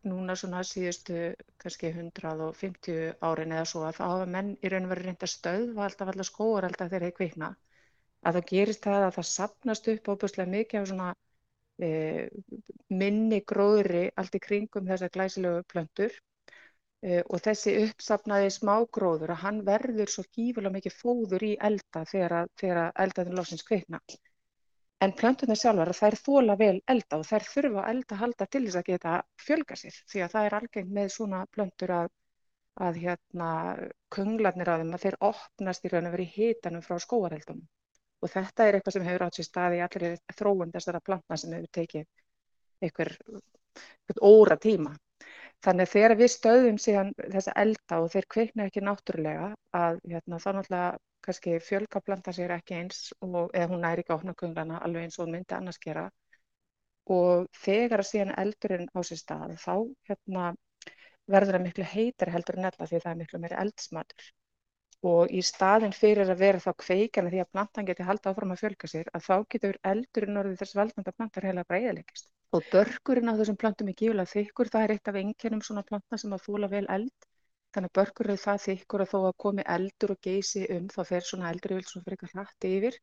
núna 0.07 0.35
svona 0.39 0.61
síðustu 0.67 1.19
kannski 1.61 1.91
150 1.91 3.13
árin 3.29 3.55
eða 3.55 3.65
svo 3.69 3.83
að 3.87 3.97
það 3.99 4.13
hafa 4.13 4.27
menn 4.35 4.51
í 4.61 4.71
raun 4.71 4.87
og 4.87 4.93
verið 4.93 5.09
reynda 5.09 5.29
stöð 5.31 5.65
og 5.75 5.83
alltaf 5.87 6.11
alltaf 6.11 6.29
skóar 6.29 6.67
alltaf 6.67 6.91
þegar 6.91 7.07
þeir 7.07 7.17
kvikna 7.19 7.49
að 8.23 8.37
það 8.37 8.49
gerist 8.51 8.85
það 8.87 9.07
að 9.07 9.15
það 9.17 9.29
sapnast 9.31 9.89
upp 9.93 10.11
óbúslega 10.13 10.53
mikið 10.53 10.81
af 10.81 10.89
svona 10.91 11.09
e, 11.87 11.89
minni 13.01 13.41
gróðri 13.53 14.05
allt 14.21 14.37
í 14.37 14.43
kringum 14.47 14.87
þessar 14.91 15.13
glæsilegu 15.17 15.65
plöntur 15.73 16.15
e, 16.15 16.21
og 17.03 17.41
þessi 17.43 17.73
uppsapnaði 17.83 18.51
smágróður 18.55 19.33
að 19.33 19.41
hann 19.43 19.57
verður 19.67 20.11
svo 20.11 20.23
gífulega 20.37 20.75
mikið 20.77 20.93
fóður 20.95 21.43
í 21.43 21.51
elda 21.69 22.03
þegar, 22.07 22.47
þegar 22.61 22.93
eldaðin 23.05 23.35
losins 23.39 23.65
kveikna. 23.67 23.99
En 25.03 25.11
plöntunar 25.19 25.59
sjálfar 25.59 25.91
þær 25.97 26.15
þóla 26.25 26.55
vel 26.59 26.77
elda 26.87 27.19
og 27.19 27.27
þær 27.27 27.47
þurfa 27.49 27.81
að 27.83 27.89
elda 27.91 28.19
halda 28.21 28.47
til 28.47 28.63
þess 28.65 28.79
að 28.79 28.89
geta 28.91 29.15
fjölga 29.45 29.75
sér 29.81 29.97
því 30.13 30.23
að 30.23 30.35
það 30.35 30.47
er 30.47 30.57
algengt 30.59 30.93
með 30.97 31.09
svona 31.17 31.41
plöntur 31.51 31.95
að, 31.97 32.11
að 32.87 32.99
hérna, 33.03 33.49
kunglarnir 34.15 34.71
á 34.71 34.79
þeim 34.79 34.95
að 34.95 35.03
þeir 35.07 35.17
opnast 35.33 35.83
í 35.83 35.91
raun 35.91 36.07
og 36.07 36.15
veri 36.15 36.29
hitanum 36.37 36.85
frá 36.85 36.95
skóareldunum 37.03 37.67
og 38.23 38.31
þetta 38.31 38.65
er 38.65 38.77
eitthvað 38.77 38.95
sem 38.95 39.07
hefur 39.09 39.25
átt 39.25 39.37
sér 39.41 39.49
stað 39.49 39.75
í 39.75 39.81
allir 39.83 40.15
þróun 40.37 40.71
þessara 40.71 41.03
plantna 41.03 41.39
sem 41.39 41.55
hefur 41.57 41.73
tekið 41.79 42.05
einhver 42.83 43.17
óra 44.23 44.55
tíma. 44.55 44.93
Þannig 45.63 45.87
að 45.87 45.93
þegar 45.93 46.13
við 46.19 46.31
stöðum 46.33 46.77
síðan 46.85 47.11
þessa 47.33 47.53
elda 47.63 47.99
og 48.03 48.09
þeir 48.13 48.25
kveikna 48.35 48.65
ekki 48.69 48.81
náttúrulega 48.83 49.49
að 49.79 49.99
hérna, 50.11 50.39
þá 50.43 50.49
náttúrulega 50.57 50.89
kannski 51.23 51.53
fjölka 51.63 52.01
planta 52.03 52.33
sér 52.35 52.51
ekki 52.57 52.75
eins 52.81 52.99
og 53.23 53.53
eða 53.55 53.69
hún 53.71 53.83
næri 53.85 54.03
ekki 54.03 54.15
áhna 54.17 54.35
kunglana 54.41 54.81
alveg 54.87 55.07
eins 55.07 55.19
og 55.23 55.31
myndi 55.31 55.55
annars 55.55 55.79
gera 55.85 56.09
og 57.15 57.47
þegar 57.63 58.03
síðan 58.09 58.35
eldurinn 58.43 58.91
á 58.91 58.99
sér 59.07 59.21
stað 59.21 59.55
þá 59.63 59.73
hérna, 60.09 60.51
verður 61.31 61.57
það 61.57 61.65
miklu 61.69 61.87
heitar 61.95 62.31
heldur 62.35 62.59
en 62.59 62.69
ella 62.69 62.87
því 62.91 63.01
það 63.05 63.11
er 63.13 63.19
miklu 63.23 63.41
meiri 63.43 63.59
eldsmatur 63.63 64.29
og 65.13 65.31
í 65.35 65.41
staðin 65.43 65.95
fyrir 65.95 66.29
að 66.31 66.43
vera 66.43 66.63
þá 66.63 66.71
kveikana 66.85 67.31
því 67.31 67.41
að 67.43 67.51
plantan 67.55 67.87
geti 67.87 68.07
halda 68.07 68.31
áfram 68.31 68.53
að 68.55 68.61
fjölga 68.63 68.91
sér 68.91 69.09
að 69.15 69.25
þá 69.27 69.35
getur 69.55 69.79
eldurinn 69.91 70.39
orðið 70.43 70.61
þess 70.63 70.77
valdmænta 70.79 71.15
plantar 71.17 71.47
heila 71.49 71.65
breyðilegist. 71.67 72.29
Og 72.53 72.65
börkurinn 72.71 73.31
á 73.31 73.37
þessum 73.39 73.59
plantum 73.61 73.91
er 73.91 73.97
gífulega 74.01 74.31
þykkur, 74.33 74.71
það 74.73 74.85
er 74.85 74.95
eitt 74.95 75.11
af 75.11 75.19
einkennum 75.21 75.63
svona 75.67 75.85
plantna 75.89 76.19
sem 76.21 76.35
að 76.37 76.43
þúla 76.47 76.69
vel 76.73 76.85
eld. 76.97 77.29
Þannig 77.73 77.91
að 77.91 77.97
börkur 77.99 78.29
eru 78.29 78.43
það 78.43 78.63
þykkur 78.67 79.03
að 79.05 79.13
þó 79.13 79.19
að 79.21 79.37
komi 79.45 79.67
eldur 79.75 80.15
og 80.15 80.19
geysi 80.27 80.65
um 80.77 80.89
þá 80.93 81.01
fer 81.11 81.29
svona 81.29 81.53
eldur 81.53 81.75
yfir 81.77 81.89
svona 81.89 82.07
fyrir 82.07 82.19
eitthvað 82.19 82.35
hrætti 82.39 82.73
yfir. 82.79 82.99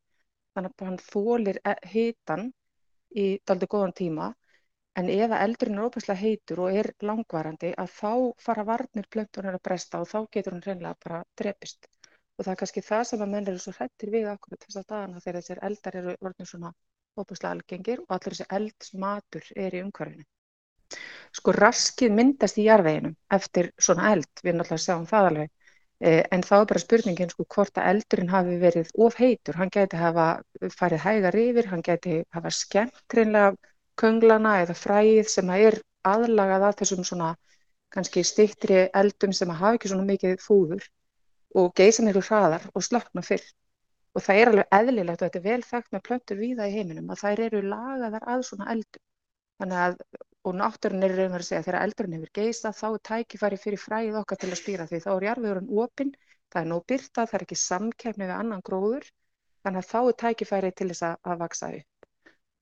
Þannig 0.55 0.75
að 0.75 0.87
hann 0.91 1.01
þólir 1.07 1.61
hitan 1.95 2.47
í 3.23 3.27
daldi 3.47 3.71
góðan 3.75 3.97
tíma 4.01 4.31
En 4.99 5.09
ef 5.11 5.33
eldurinn 5.33 5.77
er 5.81 5.85
óbærslega 5.89 6.21
heitur 6.21 6.59
og 6.63 6.77
er 6.79 6.87
langvarandi 7.09 7.69
að 7.83 7.93
þá 7.99 8.09
fara 8.45 8.65
varnir 8.69 9.05
plöntunar 9.15 9.57
að 9.57 9.63
bresta 9.67 10.01
og 10.03 10.09
þá 10.09 10.17
getur 10.35 10.55
hún 10.55 10.63
reynilega 10.65 10.99
bara 11.05 11.19
drepist. 11.41 11.87
Og 12.35 12.43
það 12.43 12.51
er 12.53 12.59
kannski 12.61 12.83
það 12.87 13.03
sem 13.11 13.23
að 13.25 13.31
menn 13.35 13.47
eru 13.51 13.61
svo 13.65 13.73
hrettir 13.77 14.11
við 14.15 14.27
akkurat 14.33 14.65
þess 14.65 14.81
að 14.81 14.89
dagana 14.89 15.23
þegar 15.23 15.39
þessir 15.39 15.63
eldar 15.69 15.99
eru 16.01 16.17
óbærslega 17.21 17.55
algengir 17.55 18.03
og 18.03 18.13
allir 18.17 18.35
þessi 18.35 18.47
eldsmatur 18.57 19.49
er 19.65 19.77
í 19.77 19.81
umhverfinu. 19.85 20.27
Sko 21.37 21.55
raskið 21.55 22.15
myndast 22.17 22.59
í 22.59 22.67
jarðveginum 22.67 23.15
eftir 23.37 23.71
svona 23.79 24.11
eld, 24.15 24.31
við 24.43 24.51
erum 24.51 24.63
alltaf 24.63 24.77
að 24.77 24.85
sjá 24.85 24.95
um 24.97 25.09
það 25.11 25.27
alveg, 25.29 25.51
eh, 26.01 26.23
en 26.35 26.43
þá 26.47 26.55
er 26.59 26.65
bara 26.71 26.83
spurningin 26.85 27.31
sko 27.31 27.45
hvort 27.55 27.77
að 27.77 27.91
eldurinn 27.93 28.33
hafi 28.33 28.57
verið 28.65 28.91
of 29.05 29.19
heitur, 29.21 29.59
hann 29.61 29.71
geti 29.77 30.01
hafa 30.01 30.27
farið 30.79 31.05
hægar 31.05 31.39
yfir, 31.45 31.69
hann 31.71 31.85
geti 31.87 32.17
hafa 32.35 32.51
skemmt 32.61 33.17
reynlega 33.19 33.55
könglana 34.01 34.57
eða 34.65 34.75
fræið 34.77 35.29
sem 35.29 35.49
er 35.55 35.79
aðlagað 36.07 36.67
að 36.67 36.77
þessum 36.81 37.07
svona 37.07 37.31
kannski 37.93 38.23
stittri 38.25 38.83
eldum 39.01 39.33
sem 39.35 39.49
hafa 39.51 39.77
ekki 39.77 39.91
svona 39.91 40.07
mikið 40.07 40.37
fúður 40.43 40.85
og 41.61 41.73
geysa 41.75 42.03
miklu 42.05 42.23
hraðar 42.23 42.67
og 42.73 42.85
slökna 42.85 43.23
fyrr. 43.25 43.43
Og 44.15 44.25
það 44.25 44.41
er 44.41 44.51
alveg 44.51 44.75
eðlilegt 44.77 45.21
og 45.21 45.27
þetta 45.27 45.39
er 45.39 45.45
vel 45.45 45.63
þekkt 45.67 45.95
með 45.95 46.03
plöntur 46.07 46.39
víða 46.41 46.67
í 46.67 46.73
heiminum 46.75 47.13
að 47.13 47.21
þær 47.23 47.43
eru 47.47 47.61
lagaðar 47.73 48.27
að 48.33 48.43
svona 48.49 48.67
eldum. 48.73 49.03
Þannig 49.61 49.83
að, 49.85 49.95
og 50.49 50.57
náttúrun 50.57 51.05
er 51.07 51.15
raun 51.19 51.37
að 51.37 51.45
segja 51.47 51.63
þegar 51.67 51.85
eldurinn 51.85 52.17
hefur 52.17 52.33
geysa 52.39 52.73
þá 52.75 52.87
er 52.89 53.01
tækifæri 53.11 53.61
fyrir 53.61 53.83
fræið 53.85 54.19
okkar 54.23 54.41
til 54.41 54.51
að 54.51 54.61
stýra 54.63 54.89
því 54.89 55.01
þá 55.05 55.11
er 55.13 55.27
jarfiðurinn 55.29 55.71
opinn, 55.85 56.11
það 56.51 56.61
er 56.63 56.69
nóg 56.73 56.85
byrta, 56.91 57.27
það 57.27 57.37
er 57.39 57.45
ekki 57.47 57.59
samkefni 57.63 58.27
við 58.27 58.35
annan 58.39 58.65
gróður, 58.67 59.07
þannig 59.63 59.83
að 59.85 59.91
þá 59.93 59.99
er 60.01 60.19
tækifæri 60.25 60.73
til 60.75 60.89
þess 60.91 61.07
að, 61.11 61.17
að 61.29 61.43
vaksa 61.45 61.71
upp 61.77 61.91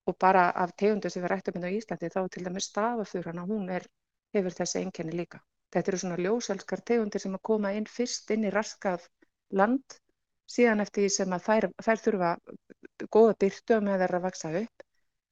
og 0.10 0.18
bara 0.18 0.50
af 0.64 0.74
tegundu 0.82 1.10
sem 1.14 1.24
við 1.24 1.32
rættum 1.32 1.58
inn 1.58 1.66
hérna 1.66 1.78
á 1.78 1.78
Íslandi 1.80 2.10
þá 2.14 2.22
til 2.34 2.44
dæmis 2.46 2.68
stafafurana, 2.72 3.46
hún 3.46 3.70
er, 3.78 3.86
hefur 4.34 4.56
þessi 4.58 4.82
enginni 4.82 5.18
líka. 5.20 5.42
Þetta 5.74 5.92
eru 5.92 6.00
svona 6.02 6.22
ljóselskar 6.26 6.82
tegundir 6.92 7.22
sem 7.22 7.36
að 7.38 7.46
koma 7.50 7.74
inn 7.78 7.86
fyrst 7.98 8.32
inn 8.34 8.48
í 8.50 8.54
raskað 8.54 9.06
land 9.62 10.00
síðan 10.50 10.84
eftir 10.84 11.06
því 11.06 11.14
sem 11.16 11.36
að 11.36 11.48
þær, 11.48 11.68
þær 11.86 12.04
þurfa 12.06 12.32
góða 13.16 13.40
byrtu 13.44 13.80
með 13.86 14.04
þeirra 14.04 14.20
að 14.22 14.28
vaksa 14.28 14.54
upp 14.64 14.86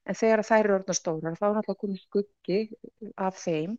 en 0.07 0.17
þegar 0.21 0.43
þær 0.47 0.59
eru 0.63 0.75
orðna 0.77 0.97
stórar 0.97 1.37
þá 1.39 1.45
er 1.47 1.55
náttúrulega 1.57 1.81
komið 1.83 2.03
skuggi 2.05 2.59
af 3.27 3.39
þeim 3.43 3.77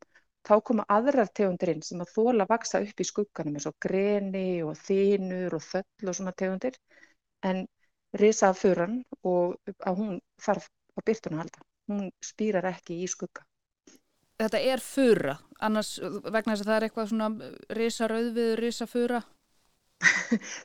þá 0.48 0.54
koma 0.70 0.86
aðrar 0.92 1.30
tegundir 1.34 1.72
inn 1.74 1.84
sem 1.84 2.02
að 2.04 2.12
þóla 2.14 2.46
að 2.46 2.52
vaksa 2.54 2.82
upp 2.84 3.00
í 3.00 3.06
skugganum 3.08 3.58
eins 3.58 3.68
og 3.70 3.76
greni 3.84 4.62
og 4.64 4.78
þínur 4.80 5.58
og 5.58 5.64
þöll 5.64 6.12
og 6.12 6.18
svona 6.18 6.34
tegundir 6.36 6.78
en 7.48 7.66
risafuran 8.16 9.02
og 9.22 9.58
að 9.86 10.00
hún 10.00 10.20
þarf 10.40 10.68
á 10.68 11.00
byrtun 11.04 11.36
að 11.36 11.42
halda. 11.44 11.64
Hún 11.88 12.10
spýrar 12.24 12.68
ekki 12.72 13.02
í 13.04 13.08
skugga. 13.08 13.44
Þetta 14.38 14.60
er 14.70 14.82
fura, 14.82 15.34
annars 15.66 15.96
vegna 15.98 16.54
þess 16.54 16.62
að 16.62 16.68
það 16.68 16.76
er 16.76 16.86
eitthvað 16.86 17.08
svona 17.10 17.52
risa 17.74 18.08
rauðvið, 18.10 18.50
risa 18.60 18.86
fura? 18.86 19.22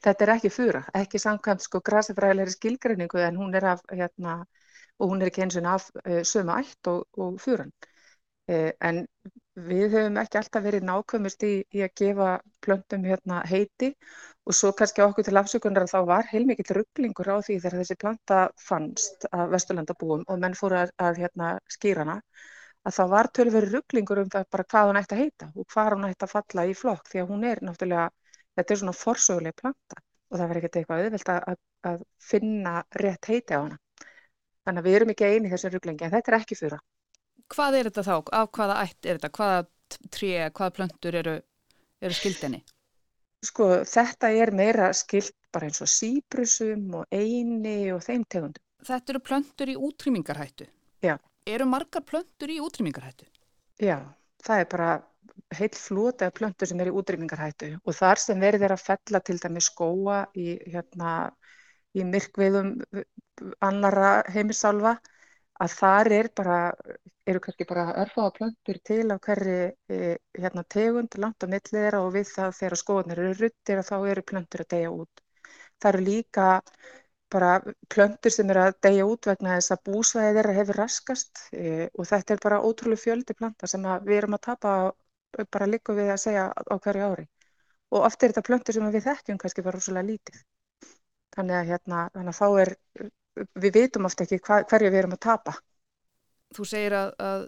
Þetta 0.06 0.26
er 0.26 0.32
ekki 0.36 0.52
fura, 0.54 0.84
ekki 1.00 1.22
samkvæmt 1.22 1.66
sko 1.66 1.82
grasafræðilegri 1.90 2.56
skilgreiningu 2.56 3.24
en 3.28 3.40
hún 3.42 3.56
er 3.60 3.70
af, 3.74 3.82
hérna, 3.92 4.36
og 5.00 5.14
hún 5.14 5.24
er 5.24 5.32
ekki 5.32 5.46
eins 5.46 5.58
og 5.62 5.70
af 5.76 5.88
uh, 6.04 6.22
sömu 6.34 6.58
ætt 6.60 6.92
og, 6.92 7.08
og 7.18 7.40
furan. 7.42 7.74
Uh, 8.52 8.70
en 8.90 9.06
við 9.70 9.96
höfum 9.96 10.20
ekki 10.22 10.40
alltaf 10.42 10.66
verið 10.66 10.86
nákvæmust 10.90 11.48
í, 11.48 11.54
í 11.74 11.84
að 11.86 11.96
gefa 12.02 12.30
plöntum 12.66 13.06
hérna, 13.08 13.42
heiti 13.50 13.94
Og 14.44 14.56
svo 14.58 14.70
kannski 14.80 15.02
okkur 15.04 15.24
til 15.24 15.40
afsökunar 15.40 15.86
að 15.86 15.92
þá 15.94 16.00
var 16.08 16.26
heilmikill 16.30 16.76
rugglingur 16.78 17.30
á 17.32 17.36
því 17.48 17.56
þegar 17.64 17.76
þessi 17.80 17.96
planta 18.02 18.40
fannst 18.70 19.28
af 19.38 19.54
vesturlandabúum 19.54 20.26
og 20.34 20.42
menn 20.42 20.58
fóru 20.60 20.80
að, 20.82 20.92
að 21.06 21.22
hérna, 21.24 21.52
skýra 21.76 22.04
hana 22.04 22.18
að 22.90 22.96
það 22.98 23.14
var 23.14 23.30
tölveri 23.40 23.70
rugglingur 23.72 24.22
um 24.24 24.34
það 24.34 24.50
bara 24.56 24.66
hvað 24.74 24.90
hún 24.90 25.00
ætti 25.02 25.16
að 25.16 25.22
heita 25.24 25.48
og 25.56 25.70
hvað 25.76 25.94
hún 25.96 26.10
ætti 26.10 26.28
að 26.28 26.34
falla 26.34 26.66
í 26.68 26.76
flokk 26.82 27.08
því 27.14 27.22
að 27.24 27.32
hún 27.32 27.48
er 27.52 27.64
náttúrulega, 27.70 28.10
þetta 28.58 28.74
er 28.74 28.82
svona 28.82 28.96
forsöguleg 28.98 29.56
planta 29.60 30.00
og 30.00 30.40
það 30.40 30.50
verður 30.50 30.60
ekkert 30.62 30.78
eitthvað 30.80 31.04
auðvilt 31.04 31.32
að, 31.34 31.62
að 31.90 32.04
finna 32.32 32.74
rétt 33.02 33.30
heiti 33.30 33.54
á 33.54 33.60
hana. 33.60 33.78
Þannig 34.64 34.82
að 34.82 34.88
við 34.88 34.98
erum 34.98 35.14
ekki 35.14 35.30
eini 35.30 35.50
í 35.50 35.54
þessu 35.54 35.72
rugglingi 35.74 36.08
en 36.08 36.14
þetta 36.14 36.32
er 36.32 36.38
ekki 36.40 36.58
fyrra. 36.58 36.80
Hvað 37.54 37.78
er 37.78 37.90
þetta 37.90 38.06
þá? 38.08 38.16
Af 38.40 38.52
hvaða 38.58 38.78
ætt 38.82 39.10
er 39.10 39.20
þetta? 39.20 39.34
Hvaða 39.38 39.60
tré, 40.16 40.32
hvaða 40.50 40.76
plöntur 40.78 41.18
eru, 41.20 41.36
eru 42.02 42.18
skildinni? 42.18 42.64
Sko 43.44 43.70
þetta 43.86 44.32
er 44.40 44.54
meira 44.56 44.90
skilt 44.96 45.36
bara 45.54 45.68
eins 45.68 45.84
og 45.84 45.92
síbrusum 45.92 46.88
og 47.02 47.14
eini 47.14 47.92
og 47.94 48.02
þeim 48.06 48.24
tegundum. 48.26 48.64
Þetta 48.84 49.14
eru 49.14 49.22
plöntur 49.24 49.72
í 49.72 49.78
útrýmingarhættu? 49.80 50.68
Já. 51.04 51.18
Eru 51.46 51.68
margar 51.68 52.04
plöntur 52.08 52.52
í 52.52 52.60
útrýmingarhættu? 52.64 53.28
Já, 53.84 54.00
það 54.44 54.64
er 54.64 54.70
bara 54.72 54.90
heil 55.58 55.72
flóta 55.78 56.30
plöntur 56.32 56.70
sem 56.70 56.82
er 56.84 56.92
í 56.92 56.96
útrýmingarhættu 57.00 57.72
og 57.84 57.98
þar 57.98 58.22
sem 58.22 58.40
verður 58.42 58.76
að 58.76 58.86
fella 58.88 59.22
til 59.22 59.38
dæmi 59.44 59.64
skóa 59.64 60.20
í, 60.36 60.58
hérna, 60.74 61.14
í 61.94 62.06
myrkviðum 62.10 62.76
annara 63.66 64.14
heimisálfa 64.34 64.98
að 65.64 65.76
þar 65.78 66.10
er 66.18 66.30
bara, 66.36 66.58
eru 67.30 67.42
kannski 67.44 67.68
bara 67.70 67.86
örfáða 68.04 68.34
plöntur 68.38 68.80
til 68.90 69.06
á 69.14 69.18
hverri 69.22 69.60
e, 69.70 70.16
hérna, 70.40 70.64
tegund 70.76 71.18
langt 71.22 71.46
á 71.46 71.48
millið 71.48 71.78
þeirra 71.78 72.02
og 72.06 72.12
við 72.18 72.32
það 72.32 72.58
þegar 72.60 72.82
skoðanir 72.82 73.22
eru 73.24 73.38
ruttir 73.40 73.84
þá 73.90 73.96
eru 74.14 74.26
plöntur 74.32 74.66
að 74.66 74.74
deyja 74.74 74.92
út. 74.98 75.24
Það 75.80 75.90
eru 75.92 76.04
líka 76.08 76.48
bara 77.34 77.52
plöntur 77.94 78.34
sem 78.34 78.50
eru 78.54 78.64
að 78.66 78.80
deyja 78.88 79.06
út 79.10 79.30
vegna 79.30 79.56
þess 79.58 79.76
að 79.76 79.86
búsvæði 79.90 80.34
þeirra 80.38 80.58
hefur 80.60 80.80
raskast 80.82 81.46
e, 81.54 81.88
og 81.94 82.10
þetta 82.10 82.36
er 82.36 82.44
bara 82.48 82.62
ótrúlega 82.68 83.04
fjöldi 83.06 83.38
planta 83.38 83.70
sem 83.70 83.88
við 84.08 84.20
erum 84.20 84.38
að 84.38 84.46
tapa 84.50 84.74
bara 85.52 85.70
líka 85.70 85.96
við 85.98 86.12
að 86.14 86.22
segja 86.24 86.48
á 86.54 86.76
hverju 86.78 87.10
ári. 87.12 87.28
Og 87.94 88.08
oft 88.08 88.24
er 88.24 88.34
þetta 88.34 88.48
plöntur 88.48 88.78
sem 88.78 88.90
við 88.94 89.06
þekkjum 89.08 89.40
kannski 89.42 89.66
bara 89.66 89.78
rosalega 89.78 90.10
lítið. 90.10 90.40
Þannig 91.34 91.58
að, 91.58 91.70
hérna, 91.72 92.08
þannig 92.14 92.34
að 92.34 92.40
þá 92.40 92.48
er 92.64 92.74
við 93.66 93.78
vitum 93.78 94.10
ofta 94.10 94.26
ekki 94.26 94.42
hva, 94.46 94.62
hverju 94.70 94.92
við 94.94 95.00
erum 95.02 95.16
að 95.16 95.24
tapa. 95.26 95.54
Þú 96.54 96.66
segir 96.70 96.96
að, 96.98 97.14
að 97.28 97.46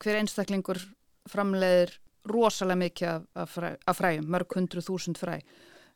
hver 0.00 0.20
einstaklingur 0.20 0.80
framleiðir 1.28 1.94
rosalega 2.30 2.80
mikið 2.80 3.10
af, 3.10 3.26
af, 3.42 3.52
fræ, 3.56 3.70
af 3.88 4.00
fræjum, 4.00 4.28
mörg 4.32 4.56
hundru 4.56 4.84
þúsund 4.84 5.20
fræ. 5.20 5.38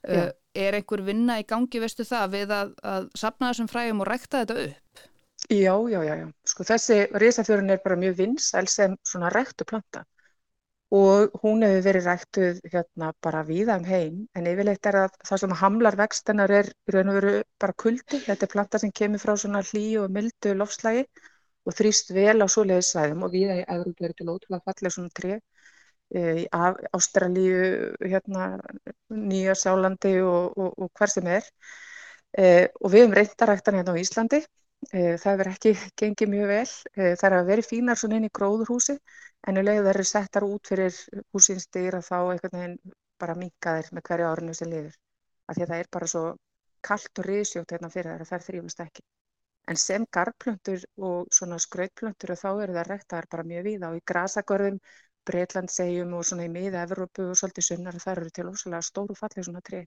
Uh, 0.05 0.29
er 0.53 0.77
einhver 0.77 1.01
vinna 1.05 1.39
í 1.41 1.47
gangi, 1.49 1.81
veistu 1.81 2.05
það, 2.05 2.27
við 2.35 2.51
að, 2.53 2.73
að 2.85 3.07
sapna 3.17 3.51
þessum 3.53 3.71
fræjum 3.73 4.03
og 4.05 4.11
rækta 4.11 4.43
þetta 4.43 4.57
upp? 4.67 5.05
Já, 5.49 5.75
já, 5.93 6.01
já, 6.05 6.15
já. 6.21 6.27
Sko 6.49 6.65
þessi 6.69 6.99
risafjörun 7.21 7.73
er 7.73 7.81
bara 7.85 7.97
mjög 8.01 8.19
vinsæl 8.21 8.69
sem 8.71 8.97
svona 9.05 9.33
ræktu 9.33 9.67
planta 9.69 10.05
og 10.93 11.31
hún 11.43 11.63
hefur 11.65 11.85
verið 11.89 12.07
ræktuð 12.09 12.59
hérna 12.73 13.13
bara 13.23 13.43
víða 13.49 13.79
um 13.81 13.85
heim. 13.89 14.17
En 14.37 14.47
yfirleitt 14.47 14.87
er 14.87 14.99
að 15.05 15.17
það 15.29 15.41
sem 15.43 15.55
hamlar 15.61 15.97
vextennar 15.97 16.51
er 16.51 16.71
raun 16.93 17.11
og 17.13 17.17
veru 17.19 17.33
bara 17.61 17.77
kuldi, 17.85 18.21
þetta 18.27 18.47
er 18.47 18.53
planta 18.53 18.79
sem 18.79 18.93
kemur 18.93 19.23
frá 19.23 19.35
svona 19.37 19.63
hlýju 19.63 20.05
og 20.05 20.11
mildu 20.15 20.55
lofslægi 20.55 21.07
og 21.65 21.77
þrýst 21.79 22.13
vel 22.15 22.39
á 22.45 22.47
svoleiðis 22.47 22.93
svæðum. 22.95 23.25
Og 23.27 23.33
viða 23.33 23.59
í 23.61 23.65
Európa 23.77 24.09
er 24.09 24.17
til 24.19 24.29
ótrúlega 24.29 24.65
fallið 24.69 24.97
svona 24.97 25.15
tré. 25.21 25.41
Í 26.15 26.45
Ástralíu, 26.95 27.95
hérna, 28.05 28.51
Nýja 29.11 29.55
Sjálandi 29.59 30.19
og, 30.23 30.53
og, 30.59 30.77
og 30.85 30.91
hver 30.99 31.11
sem 31.11 31.27
er. 31.27 31.49
E, 32.39 32.69
og 32.81 32.93
við 32.93 33.05
hefum 33.07 33.17
reyndaræktan 33.19 33.81
hérna 33.81 33.95
á 33.97 34.03
Íslandi 34.03 34.45
það 34.93 35.39
verður 35.41 35.53
ekki 35.53 35.75
gengið 36.01 36.33
mjög 36.35 36.51
vel, 36.51 36.73
e, 36.97 37.15
það 37.21 37.29
er 37.29 37.37
að 37.39 37.51
veri 37.53 37.67
fínar 37.67 38.01
svona 38.01 38.19
inn 38.21 38.29
í 38.29 38.35
gróðurhúsi 38.39 38.99
en 39.49 39.61
um 39.61 39.67
leið 39.67 39.83
þær 39.87 39.95
eru 39.95 40.07
settar 40.11 40.47
út 40.49 40.71
fyrir 40.73 40.99
húsins 41.35 41.67
dyr 41.77 41.99
að 41.99 42.09
þá 42.09 42.17
einhvern 42.19 42.59
veginn 42.59 42.79
bara 43.23 43.37
minka 43.39 43.77
þeir 43.79 43.91
með 43.97 44.07
hverju 44.09 44.31
árinu 44.31 44.55
sem 44.59 44.71
lifir. 44.71 44.97
Það 45.49 45.75
er 45.79 45.91
bara 45.97 46.09
svo 46.11 46.25
kallt 46.89 47.21
og 47.21 47.29
risjótt 47.29 47.75
hérna 47.75 47.91
fyrir 47.93 48.13
þær 48.13 48.25
að 48.25 48.31
þær 48.33 48.47
þrýfast 48.49 48.83
ekki. 48.85 49.05
En 49.73 49.81
sem 49.81 50.05
garplöntur 50.17 50.83
og 51.09 51.33
svona 51.39 51.59
skrautplöntur 51.65 52.35
þá 52.37 52.51
eru 52.65 52.77
það 52.77 52.89
rektaðar 52.91 53.29
bara 53.35 53.47
mjög 53.51 53.67
víða 53.69 53.91
og 53.91 54.01
í 54.01 54.05
grasagörðum, 54.13 54.79
Breitlandsegjum 55.29 56.13
og 56.19 56.27
svona 56.29 56.45
í 56.45 56.53
miða 56.53 56.83
Evrópu 56.85 57.31
og 57.33 57.39
svolítið 57.41 57.69
sunnar 57.71 57.97
þar 58.03 58.21
eru 58.23 58.33
til 58.39 58.51
óslulega 58.51 58.89
stóru 58.91 59.17
fallið 59.21 59.47
svona 59.49 59.63
tré. 59.69 59.81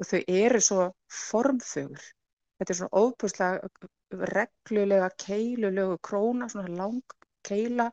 Og 0.00 0.08
þau 0.10 0.20
eru 0.40 0.60
svo 0.68 0.88
formþögur. 1.20 2.08
Þetta 2.58 2.72
er 2.72 2.78
svona 2.78 3.02
óbúslega 3.02 4.24
reglulega 4.30 5.08
keilulegu 5.18 5.98
króna, 6.06 6.48
svona 6.48 6.70
lang 6.70 7.16
keila 7.44 7.90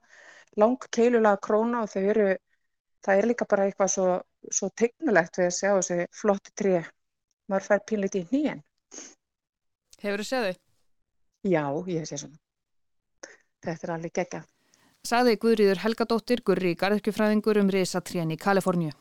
lang 0.60 0.78
keilulega 0.92 1.40
króna 1.44 1.84
og 1.86 1.92
þau 1.92 2.02
eru, 2.14 2.28
það 3.06 3.22
er 3.22 3.30
líka 3.30 3.48
bara 3.50 3.68
eitthvað 3.68 3.94
svo, 3.96 4.08
svo 4.52 4.70
tegnulegt 4.76 5.40
við 5.40 5.48
að 5.48 5.58
sjá 5.58 5.70
þessi 5.78 6.08
flotti 6.22 6.56
tré 6.56 6.76
maður 7.52 7.68
fær 7.68 7.84
pínleiti 7.88 8.24
í 8.24 8.28
nýjan. 8.32 8.64
Hefur 10.02 10.24
þið 10.24 10.30
séð 10.30 10.48
þau? 10.48 10.56
Já, 11.52 11.64
ég 11.90 12.08
sé 12.10 12.20
svona. 12.22 12.40
Þetta 13.62 13.88
er 13.88 13.94
alveg 13.96 14.18
geggjað. 14.18 14.50
Saði 15.02 15.38
Guðrýður 15.42 15.82
Helgadóttir, 15.82 16.42
Gurri 16.46 16.76
Garðkjufræðingur 16.78 17.60
um 17.62 17.72
risatrén 17.74 18.34
í 18.34 18.38
Kaliforníu. 18.38 18.94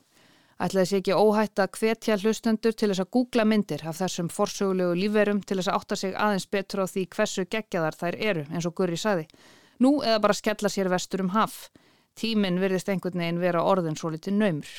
Ætlaði 0.61 0.89
sé 0.91 0.99
ekki 1.01 1.15
óhætt 1.17 1.61
að 1.63 1.79
hvetja 1.79 2.19
hlustendur 2.21 2.75
til 2.77 2.91
þess 2.91 3.01
að 3.01 3.11
googla 3.17 3.47
myndir 3.49 3.85
af 3.89 3.97
þessum 4.03 4.29
forsögulegu 4.29 4.99
lífverum 4.99 5.41
til 5.41 5.57
þess 5.57 5.71
að 5.73 5.79
átta 5.79 5.97
sig 5.97 6.13
aðeins 6.13 6.47
betur 6.53 6.83
á 6.85 6.87
því 6.91 7.05
hversu 7.15 7.47
geggjaðar 7.49 7.97
þær 7.97 8.19
eru, 8.31 8.45
eins 8.53 8.69
og 8.69 8.75
Gurri 8.77 8.99
saði. 9.01 9.25
Nú 9.81 9.95
eða 10.05 10.21
bara 10.21 10.37
skella 10.37 10.69
sér 10.69 10.93
vestur 10.93 11.25
um 11.25 11.33
haf. 11.33 11.71
Tíminn 12.13 12.61
virðist 12.61 12.93
einhvern 12.93 13.25
veginn 13.25 13.41
vera 13.41 13.65
orðin 13.65 13.97
svo 13.97 14.13
litið 14.13 14.37
naumur. 14.37 14.77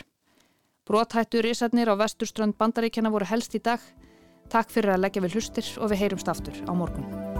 Bróthættu 0.86 1.42
risarnir 1.42 1.90
á 1.90 1.98
vesturströnd 1.98 2.60
bandaríkjana 2.62 3.10
voru 3.10 3.26
helst 3.26 3.58
í 3.58 3.64
dag. 3.66 3.82
Takk 4.54 4.70
fyrir 4.70 4.94
að 4.94 5.08
leggja 5.08 5.26
við 5.26 5.40
hlustir 5.40 5.76
og 5.80 5.90
við 5.90 6.06
heyrumst 6.06 6.30
aftur 6.30 6.62
á 6.70 6.72
morgun. 6.78 7.31